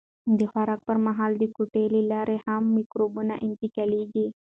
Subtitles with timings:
[0.39, 4.27] د خوراک پر مهال د ګوتو له لارې هم مکروبونه انتقالېږي.